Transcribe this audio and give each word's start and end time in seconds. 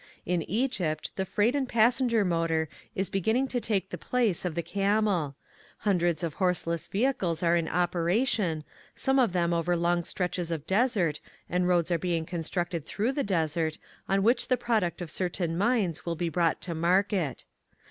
In 0.25 0.41
Egypt 0.49 1.11
the 1.15 1.25
freight 1.27 1.55
and 1.55 1.69
passenger 1.69 2.25
motor 2.25 2.67
is 2.95 3.11
beginning 3.11 3.47
to 3.49 3.61
take 3.61 3.91
the 3.91 3.99
place 3.99 4.45
of 4.45 4.55
the 4.55 4.63
camel: 4.63 5.35
hundreds 5.81 6.23
of 6.23 6.33
horseless 6.33 6.87
ve 6.87 7.03
hicles 7.03 7.43
are 7.43 7.55
in 7.55 7.67
operation, 7.67 8.63
some 8.95 9.19
of 9.19 9.31
them 9.31 9.53
over 9.53 9.75
long 9.75 10.03
stretches 10.03 10.49
of 10.49 10.65
desert, 10.65 11.19
and 11.47 11.67
roads 11.67 11.91
are 11.91 11.99
being 11.99 12.25
constructed 12.25 12.83
through 12.83 13.11
the 13.11 13.23
desert, 13.23 13.77
on 14.09 14.23
which 14.23 14.47
the 14.47 14.57
product 14.57 15.01
of 15.03 15.11
certain 15.11 15.55
mines 15.55 16.03
will 16.03 16.15
be 16.15 16.29
brought 16.29 16.61
to 16.61 16.73
market. 16.73 17.45